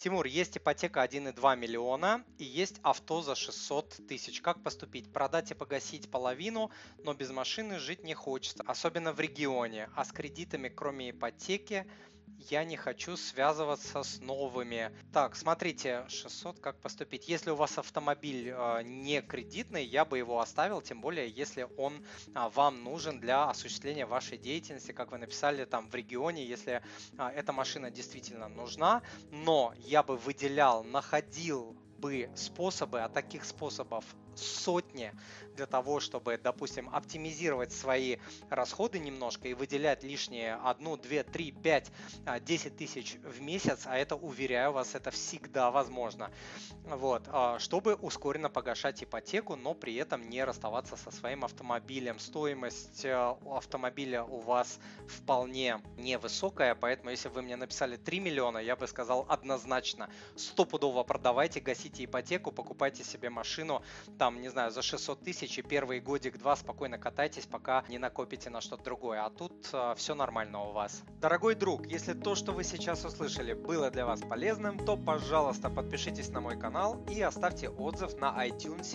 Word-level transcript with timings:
Тимур, 0.00 0.24
есть 0.24 0.56
ипотека 0.56 1.04
1,2 1.04 1.56
миллиона 1.58 2.24
и 2.38 2.44
есть 2.44 2.80
авто 2.82 3.20
за 3.20 3.34
600 3.34 4.06
тысяч. 4.08 4.40
Как 4.40 4.62
поступить? 4.62 5.12
Продать 5.12 5.50
и 5.50 5.54
погасить 5.54 6.10
половину, 6.10 6.70
но 7.04 7.12
без 7.12 7.28
машины 7.28 7.78
жить 7.78 8.02
не 8.02 8.14
хочется, 8.14 8.64
особенно 8.66 9.12
в 9.12 9.20
регионе. 9.20 9.90
А 9.94 10.06
с 10.06 10.12
кредитами, 10.12 10.70
кроме 10.70 11.10
ипотеки, 11.10 11.86
я 12.48 12.64
не 12.64 12.76
хочу 12.76 13.16
связываться 13.16 14.02
с 14.02 14.20
новыми. 14.20 14.90
Так, 15.12 15.36
смотрите, 15.36 16.04
600, 16.08 16.60
как 16.60 16.80
поступить? 16.80 17.28
Если 17.28 17.50
у 17.50 17.56
вас 17.56 17.78
автомобиль 17.78 18.48
э, 18.48 18.82
не 18.82 19.20
кредитный, 19.20 19.84
я 19.84 20.04
бы 20.04 20.18
его 20.18 20.40
оставил, 20.40 20.80
тем 20.80 21.00
более, 21.00 21.28
если 21.28 21.68
он 21.76 22.04
э, 22.34 22.48
вам 22.54 22.82
нужен 22.82 23.20
для 23.20 23.48
осуществления 23.50 24.06
вашей 24.06 24.38
деятельности, 24.38 24.92
как 24.92 25.12
вы 25.12 25.18
написали 25.18 25.64
там 25.64 25.90
в 25.90 25.94
регионе, 25.94 26.44
если 26.44 26.82
э, 27.18 27.28
эта 27.34 27.52
машина 27.52 27.90
действительно 27.90 28.48
нужна. 28.48 29.02
Но 29.30 29.74
я 29.78 30.02
бы 30.02 30.16
выделял, 30.16 30.84
находил 30.84 31.76
бы 32.00 32.30
способы, 32.34 33.00
а 33.00 33.08
таких 33.08 33.44
способов 33.44 34.04
сотни 34.40 35.12
для 35.56 35.66
того, 35.66 36.00
чтобы, 36.00 36.38
допустим, 36.42 36.88
оптимизировать 36.90 37.72
свои 37.72 38.16
расходы 38.48 38.98
немножко 38.98 39.48
и 39.48 39.54
выделять 39.54 40.02
лишние 40.02 40.54
1, 40.54 40.98
2, 40.98 41.22
3, 41.24 41.52
5, 41.52 41.92
10 42.40 42.76
тысяч 42.76 43.16
в 43.16 43.40
месяц, 43.40 43.82
а 43.84 43.96
это, 43.98 44.16
уверяю 44.16 44.72
вас, 44.72 44.94
это 44.94 45.10
всегда 45.10 45.70
возможно. 45.70 46.30
Вот, 46.84 47.24
а, 47.28 47.58
чтобы 47.58 47.94
ускоренно 47.94 48.48
погашать 48.48 49.02
ипотеку, 49.02 49.56
но 49.56 49.74
при 49.74 49.94
этом 49.96 50.28
не 50.28 50.44
расставаться 50.44 50.96
со 50.96 51.10
своим 51.10 51.44
автомобилем. 51.44 52.18
Стоимость 52.18 53.04
э, 53.04 53.34
автомобиля 53.50 54.24
у 54.24 54.38
вас 54.38 54.78
вполне 55.08 55.82
невысокая, 55.98 56.74
поэтому 56.74 57.10
если 57.10 57.28
вы 57.28 57.42
мне 57.42 57.56
написали 57.56 57.96
3 57.96 58.20
миллиона, 58.20 58.58
я 58.58 58.76
бы 58.76 58.86
сказал 58.86 59.26
однозначно, 59.28 60.08
стопудово 60.36 61.02
продавайте, 61.02 61.60
гасите 61.60 61.89
ипотеку, 61.98 62.52
покупайте 62.52 63.04
себе 63.04 63.30
машину, 63.30 63.82
там, 64.18 64.40
не 64.40 64.48
знаю, 64.48 64.70
за 64.70 64.82
600 64.82 65.20
тысяч 65.20 65.58
и 65.58 65.62
первый 65.62 66.00
годик-два 66.00 66.56
спокойно 66.56 66.98
катайтесь, 66.98 67.46
пока 67.46 67.84
не 67.88 67.98
накопите 67.98 68.50
на 68.50 68.60
что-то 68.60 68.84
другое. 68.84 69.24
А 69.24 69.30
тут 69.30 69.68
э, 69.72 69.94
все 69.96 70.14
нормально 70.14 70.62
у 70.62 70.72
вас. 70.72 71.02
Дорогой 71.20 71.54
друг, 71.54 71.86
если 71.86 72.12
то, 72.12 72.34
что 72.34 72.52
вы 72.52 72.64
сейчас 72.64 73.04
услышали, 73.04 73.54
было 73.54 73.90
для 73.90 74.06
вас 74.06 74.20
полезным, 74.20 74.78
то, 74.78 74.96
пожалуйста, 74.96 75.70
подпишитесь 75.70 76.28
на 76.28 76.40
мой 76.40 76.58
канал 76.58 77.04
и 77.10 77.20
оставьте 77.22 77.68
отзыв 77.68 78.14
на 78.20 78.46
iTunes 78.46 78.90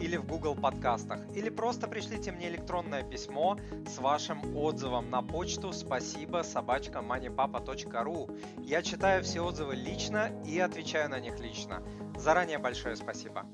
или 0.00 0.16
в 0.16 0.26
Google 0.26 0.54
подкастах. 0.54 1.20
Или 1.34 1.50
просто 1.50 1.88
пришлите 1.88 2.32
мне 2.32 2.48
электронное 2.48 3.02
письмо 3.02 3.58
с 3.86 3.98
вашим 3.98 4.56
отзывом 4.56 5.10
на 5.10 5.22
почту 5.22 5.72
спасибо 5.72 6.42
собачка 6.42 6.98
moneypapa.ru. 6.98 8.62
Я 8.62 8.82
читаю 8.82 9.22
все 9.24 9.40
отзывы 9.40 9.74
лично 9.74 10.30
и 10.46 10.58
отвечаю 10.58 11.10
на 11.10 11.18
них 11.18 11.38
лично. 11.40 11.82
Заранее 12.30 12.58
большое 12.58 12.94
спасибо. 12.94 13.44